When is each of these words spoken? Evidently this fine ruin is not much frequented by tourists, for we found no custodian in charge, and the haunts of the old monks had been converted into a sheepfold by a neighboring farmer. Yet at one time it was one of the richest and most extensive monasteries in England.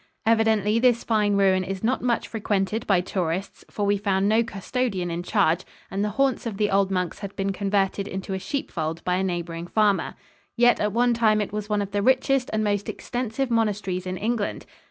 Evidently 0.25 0.79
this 0.79 1.03
fine 1.03 1.35
ruin 1.35 1.63
is 1.63 1.83
not 1.83 2.01
much 2.01 2.27
frequented 2.27 2.87
by 2.87 3.01
tourists, 3.01 3.63
for 3.69 3.85
we 3.85 3.97
found 3.97 4.27
no 4.27 4.41
custodian 4.41 5.11
in 5.11 5.21
charge, 5.21 5.63
and 5.91 6.03
the 6.03 6.09
haunts 6.17 6.47
of 6.47 6.57
the 6.57 6.71
old 6.71 6.89
monks 6.89 7.19
had 7.19 7.35
been 7.35 7.51
converted 7.53 8.07
into 8.07 8.33
a 8.33 8.39
sheepfold 8.39 9.03
by 9.03 9.17
a 9.17 9.23
neighboring 9.23 9.67
farmer. 9.67 10.15
Yet 10.57 10.79
at 10.79 10.91
one 10.91 11.13
time 11.13 11.39
it 11.39 11.53
was 11.53 11.69
one 11.69 11.83
of 11.83 11.91
the 11.91 12.01
richest 12.01 12.49
and 12.51 12.63
most 12.63 12.89
extensive 12.89 13.51
monasteries 13.51 14.07
in 14.07 14.17
England. 14.17 14.65